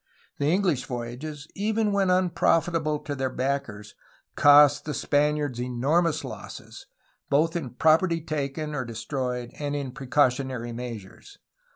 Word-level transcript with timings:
The 0.39 0.47
English 0.51 0.85
voyages, 0.87 1.47
even 1.53 1.91
when 1.91 2.09
unprofitable 2.09 2.97
to 3.01 3.13
their 3.13 3.29
backers, 3.29 3.93
cost 4.35 4.83
the 4.85 4.95
Spaniards 4.95 5.61
enormous 5.61 6.23
losses, 6.23 6.87
both 7.29 7.55
in 7.55 7.69
property 7.75 8.19
taken 8.19 8.73
or 8.73 8.83
destroyed 8.83 9.51
and 9.59 9.75
in 9.75 9.91
precautionary 9.91 10.71
measures. 10.71 11.37